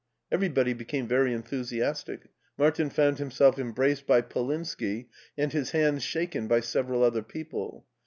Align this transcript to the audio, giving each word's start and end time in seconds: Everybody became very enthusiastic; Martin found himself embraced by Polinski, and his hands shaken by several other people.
Everybody 0.31 0.73
became 0.73 1.05
very 1.07 1.31
enthusiastic; 1.31 2.29
Martin 2.57 2.89
found 2.89 3.19
himself 3.19 3.59
embraced 3.59 4.07
by 4.07 4.21
Polinski, 4.23 5.09
and 5.37 5.53
his 5.53 5.69
hands 5.73 6.01
shaken 6.01 6.47
by 6.47 6.59
several 6.61 7.03
other 7.03 7.21
people. 7.21 7.85